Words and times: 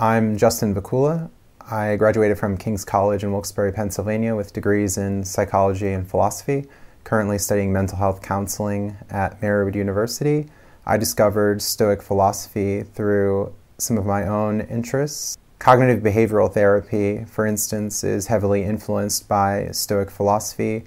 I'm 0.00 0.36
Justin 0.36 0.76
Vacula. 0.76 1.28
I 1.68 1.96
graduated 1.96 2.38
from 2.38 2.56
King's 2.56 2.84
College 2.84 3.24
in 3.24 3.32
Wilkes-Barre, 3.32 3.72
Pennsylvania 3.72 4.36
with 4.36 4.52
degrees 4.52 4.96
in 4.96 5.24
psychology 5.24 5.88
and 5.88 6.08
philosophy. 6.08 6.68
Currently 7.02 7.38
studying 7.38 7.72
mental 7.72 7.98
health 7.98 8.22
counseling 8.22 8.96
at 9.10 9.40
Marywood 9.40 9.74
University. 9.74 10.46
I 10.86 10.98
discovered 10.98 11.60
Stoic 11.60 12.00
philosophy 12.00 12.84
through 12.84 13.52
some 13.78 13.98
of 13.98 14.06
my 14.06 14.24
own 14.24 14.60
interests. 14.60 15.36
Cognitive 15.58 16.00
behavioral 16.00 16.52
therapy, 16.52 17.24
for 17.24 17.44
instance, 17.44 18.04
is 18.04 18.28
heavily 18.28 18.62
influenced 18.62 19.26
by 19.26 19.68
Stoic 19.72 20.12
philosophy, 20.12 20.84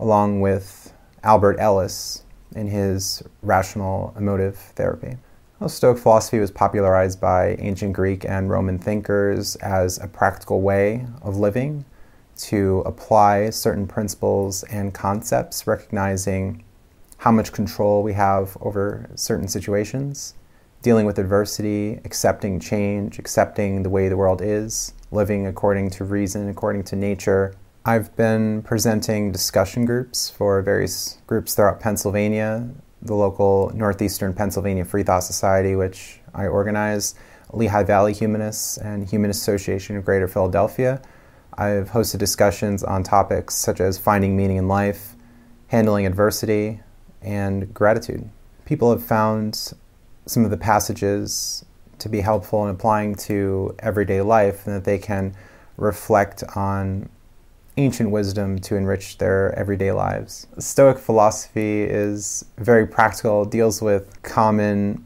along 0.00 0.40
with 0.40 0.92
Albert 1.22 1.58
Ellis 1.60 2.24
in 2.56 2.66
his 2.66 3.22
rational 3.42 4.12
emotive 4.18 4.56
therapy. 4.56 5.16
Well, 5.58 5.70
Stoic 5.70 5.96
philosophy 5.96 6.38
was 6.38 6.50
popularized 6.50 7.18
by 7.18 7.56
ancient 7.58 7.94
Greek 7.94 8.26
and 8.26 8.50
Roman 8.50 8.78
thinkers 8.78 9.56
as 9.56 9.98
a 9.98 10.06
practical 10.06 10.60
way 10.60 11.06
of 11.22 11.38
living 11.38 11.86
to 12.40 12.82
apply 12.84 13.48
certain 13.48 13.86
principles 13.86 14.64
and 14.64 14.92
concepts, 14.92 15.66
recognizing 15.66 16.62
how 17.16 17.32
much 17.32 17.52
control 17.52 18.02
we 18.02 18.12
have 18.12 18.58
over 18.60 19.08
certain 19.14 19.48
situations, 19.48 20.34
dealing 20.82 21.06
with 21.06 21.18
adversity, 21.18 22.00
accepting 22.04 22.60
change, 22.60 23.18
accepting 23.18 23.82
the 23.82 23.88
way 23.88 24.10
the 24.10 24.16
world 24.18 24.42
is, 24.42 24.92
living 25.10 25.46
according 25.46 25.88
to 25.88 26.04
reason, 26.04 26.50
according 26.50 26.84
to 26.84 26.96
nature. 26.96 27.54
I've 27.82 28.14
been 28.14 28.60
presenting 28.60 29.32
discussion 29.32 29.86
groups 29.86 30.28
for 30.28 30.60
various 30.60 31.16
groups 31.26 31.54
throughout 31.54 31.80
Pennsylvania 31.80 32.68
the 33.06 33.14
local 33.14 33.70
Northeastern 33.74 34.34
Pennsylvania 34.34 34.84
Free 34.84 35.02
Thought 35.02 35.20
Society, 35.20 35.76
which 35.76 36.20
I 36.34 36.46
organize, 36.46 37.14
Lehigh 37.52 37.84
Valley 37.84 38.12
Humanists, 38.12 38.76
and 38.78 39.08
Humanist 39.08 39.42
Association 39.42 39.96
of 39.96 40.04
Greater 40.04 40.28
Philadelphia. 40.28 41.00
I've 41.54 41.90
hosted 41.90 42.18
discussions 42.18 42.82
on 42.84 43.02
topics 43.02 43.54
such 43.54 43.80
as 43.80 43.98
finding 43.98 44.36
meaning 44.36 44.58
in 44.58 44.68
life, 44.68 45.14
handling 45.68 46.06
adversity, 46.06 46.80
and 47.22 47.72
gratitude. 47.72 48.28
People 48.64 48.90
have 48.90 49.02
found 49.02 49.72
some 50.26 50.44
of 50.44 50.50
the 50.50 50.56
passages 50.56 51.64
to 51.98 52.08
be 52.08 52.20
helpful 52.20 52.64
in 52.64 52.74
applying 52.74 53.14
to 53.14 53.74
everyday 53.78 54.20
life 54.20 54.66
and 54.66 54.76
that 54.76 54.84
they 54.84 54.98
can 54.98 55.34
reflect 55.76 56.44
on 56.54 57.08
ancient 57.76 58.10
wisdom 58.10 58.58
to 58.58 58.76
enrich 58.76 59.18
their 59.18 59.52
everyday 59.58 59.92
lives. 59.92 60.46
Stoic 60.58 60.98
philosophy 60.98 61.82
is 61.82 62.44
very 62.58 62.86
practical, 62.86 63.44
deals 63.44 63.82
with 63.82 64.22
common 64.22 65.04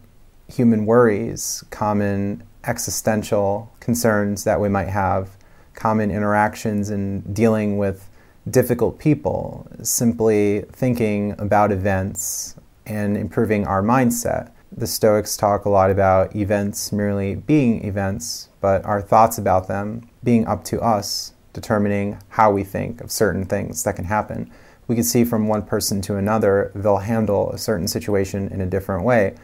human 0.49 0.87
worries, 0.87 1.65
common 1.71 2.43
existential 2.65 3.73
concerns 3.81 4.45
that 4.45 4.61
we 4.61 4.69
might 4.69 4.89
have, 4.89 5.37
common 5.75 6.11
interactions 6.11 6.91
in 6.91 7.21
dealing 7.33 7.79
with 7.79 8.09
difficult 8.48 8.98
people, 8.98 9.67
simply 9.83 10.65
thinking 10.73 11.35
about 11.39 11.73
events 11.73 12.57
and 12.87 13.17
improving 13.17 13.67
our 13.67 13.83
mindset. 13.83 14.51
The 14.73 14.87
Stoics 14.87 15.37
talk 15.37 15.65
a 15.65 15.71
lot 15.71 15.91
about 15.91 16.35
events 16.37 16.93
merely 16.93 17.35
being 17.35 17.85
events, 17.85 18.48
but 18.61 18.85
our 18.85 19.03
thoughts 19.03 19.39
about 19.39 19.69
them 19.69 20.09
being 20.23 20.47
up 20.47 20.65
to 20.65 20.81
us 20.81 21.33
determining 21.53 22.19
how 22.31 22.51
we 22.51 22.65
think 22.65 23.01
of 23.01 23.11
certain 23.11 23.45
things 23.45 23.83
that 23.84 23.97
can 23.97 24.05
happen. 24.05 24.51
We 24.87 24.95
can 24.95 25.05
see 25.05 25.25
from 25.25 25.47
one 25.47 25.62
person 25.62 26.01
to 26.03 26.17
another, 26.17 26.73
they'll 26.75 26.98
handle 26.98 27.51
a 27.53 27.59
certain 27.59 27.89
situation 27.89 28.48
in 28.48 28.61
a 28.61 28.67
different 28.67 29.05
way. 29.05 29.37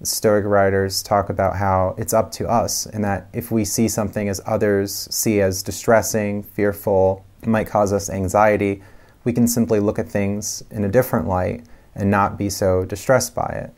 The 0.00 0.06
Stoic 0.06 0.44
writers 0.44 1.02
talk 1.02 1.28
about 1.28 1.56
how 1.56 1.94
it's 1.98 2.12
up 2.12 2.32
to 2.32 2.48
us, 2.48 2.86
and 2.86 3.04
that 3.04 3.28
if 3.32 3.50
we 3.50 3.64
see 3.64 3.86
something 3.86 4.28
as 4.28 4.40
others 4.44 5.08
see 5.10 5.40
as 5.40 5.62
distressing, 5.62 6.42
fearful, 6.42 7.24
might 7.44 7.66
cause 7.66 7.92
us 7.92 8.10
anxiety, 8.10 8.82
we 9.24 9.32
can 9.32 9.46
simply 9.46 9.80
look 9.80 9.98
at 9.98 10.08
things 10.08 10.64
in 10.70 10.84
a 10.84 10.88
different 10.88 11.28
light 11.28 11.64
and 11.94 12.10
not 12.10 12.36
be 12.36 12.50
so 12.50 12.84
distressed 12.84 13.34
by 13.34 13.46
it, 13.46 13.72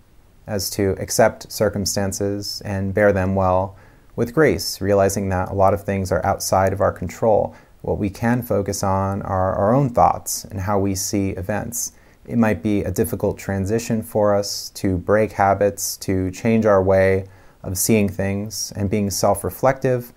as 0.46 0.70
to 0.70 0.96
accept 0.98 1.52
circumstances 1.52 2.62
and 2.64 2.94
bear 2.94 3.12
them 3.12 3.34
well 3.34 3.76
with 4.14 4.32
grace, 4.32 4.80
realizing 4.80 5.28
that 5.28 5.50
a 5.50 5.54
lot 5.54 5.74
of 5.74 5.84
things 5.84 6.10
are 6.10 6.24
outside 6.24 6.72
of 6.72 6.80
our 6.80 6.92
control 6.92 7.54
what 7.86 7.98
we 7.98 8.10
can 8.10 8.42
focus 8.42 8.82
on 8.82 9.22
are 9.22 9.54
our 9.54 9.72
own 9.72 9.88
thoughts 9.88 10.44
and 10.44 10.60
how 10.60 10.76
we 10.76 10.92
see 10.94 11.30
events. 11.30 11.92
It 12.26 12.36
might 12.36 12.60
be 12.60 12.82
a 12.82 12.90
difficult 12.90 13.38
transition 13.38 14.02
for 14.02 14.34
us 14.34 14.70
to 14.70 14.98
break 14.98 15.32
habits, 15.32 15.96
to 15.98 16.32
change 16.32 16.66
our 16.66 16.82
way 16.82 17.26
of 17.62 17.78
seeing 17.78 18.08
things 18.08 18.72
and 18.74 18.90
being 18.90 19.08
self 19.08 19.44
reflective, 19.44 20.12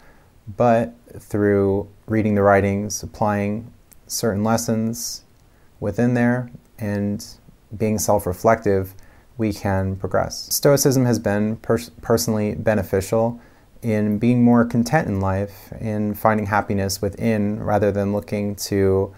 but 0.57 0.95
through 1.19 1.87
reading 2.07 2.33
the 2.33 2.41
writings, 2.41 3.03
applying 3.03 3.71
certain 4.07 4.43
lessons 4.43 5.23
within 5.79 6.15
there, 6.15 6.49
and 6.79 7.23
being 7.77 7.99
self 7.99 8.25
reflective, 8.25 8.95
we 9.37 9.53
can 9.53 9.95
progress. 9.95 10.51
Stoicism 10.51 11.05
has 11.05 11.19
been 11.19 11.57
pers- 11.57 11.91
personally 12.01 12.55
beneficial 12.55 13.39
in 13.81 14.19
being 14.19 14.43
more 14.43 14.65
content 14.65 15.07
in 15.07 15.19
life, 15.19 15.71
in 15.79 16.13
finding 16.13 16.47
happiness 16.47 17.01
within 17.01 17.61
rather 17.61 17.91
than 17.91 18.13
looking 18.13 18.55
to 18.55 19.13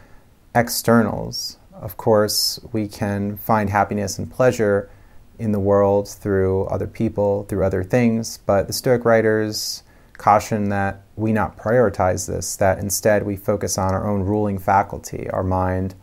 externals. 0.54 1.58
Of 1.74 1.98
course, 1.98 2.60
we 2.72 2.88
can 2.88 3.38
find 3.38 3.70
happiness 3.70 4.20
and 4.20 4.32
pleasure 4.32 4.90
in 5.40 5.52
the 5.52 5.60
world 5.60 6.08
through 6.08 6.66
other 6.66 6.86
people, 6.86 7.44
through 7.46 7.66
other 7.66 7.84
things, 7.84 8.38
but 8.46 8.68
the 8.68 8.74
Stoic 8.74 9.06
writers 9.06 9.84
caution 10.22 10.70
that 10.70 11.02
we 11.16 11.34
not 11.34 11.58
prioritize 11.58 12.28
this, 12.28 12.56
that 12.58 12.78
instead 12.78 13.26
we 13.26 13.36
focus 13.36 13.80
on 13.80 13.92
our 13.92 14.08
own 14.08 14.22
ruling 14.22 14.60
faculty, 14.60 15.28
our 15.32 15.44
mind, 15.44 15.96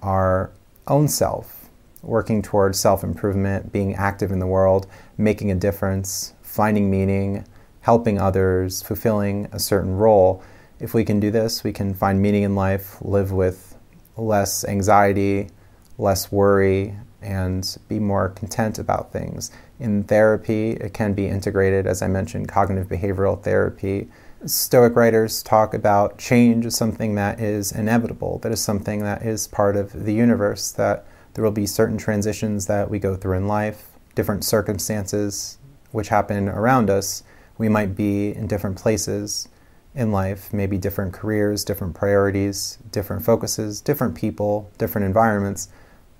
our 0.00 0.50
own 0.86 1.06
self, 1.06 1.68
working 2.02 2.40
towards 2.40 2.80
self 2.80 3.04
improvement, 3.04 3.70
being 3.70 3.94
active 3.94 4.32
in 4.32 4.38
the 4.38 4.46
world, 4.46 4.86
making 5.18 5.50
a 5.50 5.54
difference, 5.54 6.32
finding 6.40 6.90
meaning 6.90 7.44
helping 7.88 8.20
others, 8.20 8.82
fulfilling 8.82 9.48
a 9.50 9.58
certain 9.58 9.96
role. 9.96 10.42
If 10.78 10.92
we 10.92 11.06
can 11.06 11.20
do 11.20 11.30
this, 11.30 11.64
we 11.64 11.72
can 11.72 11.94
find 11.94 12.20
meaning 12.20 12.42
in 12.42 12.54
life, 12.54 12.98
live 13.00 13.32
with 13.32 13.74
less 14.14 14.62
anxiety, 14.62 15.48
less 15.96 16.30
worry, 16.30 16.94
and 17.22 17.78
be 17.88 17.98
more 17.98 18.28
content 18.28 18.78
about 18.78 19.10
things. 19.10 19.50
In 19.80 20.04
therapy, 20.04 20.72
it 20.72 20.92
can 20.92 21.14
be 21.14 21.28
integrated, 21.28 21.86
as 21.86 22.02
I 22.02 22.08
mentioned, 22.08 22.46
cognitive 22.46 22.88
behavioral 22.88 23.42
therapy. 23.42 24.08
Stoic 24.44 24.94
writers 24.94 25.42
talk 25.42 25.72
about 25.72 26.18
change 26.18 26.66
as 26.66 26.76
something 26.76 27.14
that 27.14 27.40
is 27.40 27.72
inevitable, 27.72 28.38
that 28.40 28.52
is 28.52 28.60
something 28.60 29.02
that 29.04 29.22
is 29.22 29.48
part 29.48 29.76
of 29.76 30.04
the 30.04 30.12
universe, 30.12 30.72
that 30.72 31.06
there 31.32 31.42
will 31.42 31.50
be 31.62 31.64
certain 31.64 31.96
transitions 31.96 32.66
that 32.66 32.90
we 32.90 32.98
go 32.98 33.16
through 33.16 33.38
in 33.38 33.48
life, 33.48 33.88
different 34.14 34.44
circumstances 34.44 35.56
which 35.90 36.08
happen 36.08 36.50
around 36.50 36.90
us, 36.90 37.22
we 37.58 37.68
might 37.68 37.94
be 37.94 38.34
in 38.34 38.46
different 38.46 38.76
places 38.76 39.48
in 39.94 40.12
life, 40.12 40.52
maybe 40.52 40.78
different 40.78 41.12
careers, 41.12 41.64
different 41.64 41.94
priorities, 41.94 42.78
different 42.92 43.24
focuses, 43.24 43.80
different 43.80 44.14
people, 44.14 44.70
different 44.78 45.04
environments, 45.04 45.68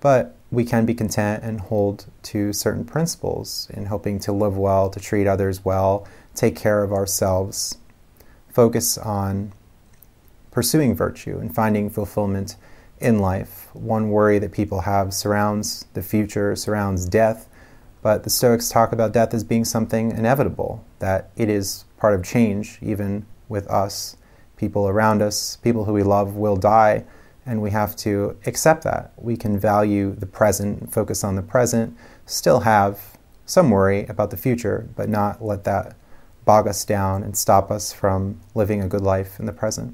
but 0.00 0.36
we 0.50 0.64
can 0.64 0.84
be 0.84 0.94
content 0.94 1.44
and 1.44 1.60
hold 1.60 2.06
to 2.22 2.52
certain 2.52 2.84
principles 2.84 3.68
in 3.72 3.86
hoping 3.86 4.18
to 4.18 4.32
live 4.32 4.56
well, 4.56 4.90
to 4.90 4.98
treat 4.98 5.26
others 5.26 5.64
well, 5.64 6.06
take 6.34 6.56
care 6.56 6.82
of 6.82 6.92
ourselves, 6.92 7.78
focus 8.52 8.98
on 8.98 9.52
pursuing 10.50 10.94
virtue 10.94 11.38
and 11.38 11.54
finding 11.54 11.88
fulfillment 11.90 12.56
in 12.98 13.20
life. 13.20 13.68
One 13.74 14.10
worry 14.10 14.38
that 14.40 14.50
people 14.50 14.80
have 14.80 15.14
surrounds 15.14 15.86
the 15.94 16.02
future, 16.02 16.56
surrounds 16.56 17.06
death, 17.06 17.48
but 18.02 18.22
the 18.24 18.30
Stoics 18.30 18.68
talk 18.68 18.92
about 18.92 19.12
death 19.12 19.34
as 19.34 19.44
being 19.44 19.64
something 19.64 20.10
inevitable, 20.12 20.84
that 20.98 21.30
it 21.36 21.48
is 21.48 21.84
part 21.96 22.14
of 22.14 22.24
change, 22.24 22.78
even 22.80 23.26
with 23.48 23.66
us. 23.68 24.16
People 24.56 24.88
around 24.88 25.22
us, 25.22 25.56
people 25.56 25.84
who 25.84 25.92
we 25.92 26.02
love, 26.02 26.34
will 26.34 26.56
die, 26.56 27.04
and 27.46 27.62
we 27.62 27.70
have 27.70 27.96
to 27.96 28.36
accept 28.46 28.84
that. 28.84 29.12
We 29.16 29.36
can 29.36 29.58
value 29.58 30.14
the 30.14 30.26
present, 30.26 30.92
focus 30.92 31.24
on 31.24 31.36
the 31.36 31.42
present, 31.42 31.96
still 32.26 32.60
have 32.60 33.18
some 33.46 33.70
worry 33.70 34.04
about 34.06 34.30
the 34.30 34.36
future, 34.36 34.88
but 34.94 35.08
not 35.08 35.42
let 35.42 35.64
that 35.64 35.96
bog 36.44 36.68
us 36.68 36.84
down 36.84 37.22
and 37.22 37.36
stop 37.36 37.70
us 37.70 37.92
from 37.92 38.40
living 38.54 38.82
a 38.82 38.88
good 38.88 39.02
life 39.02 39.38
in 39.38 39.46
the 39.46 39.52
present. 39.52 39.86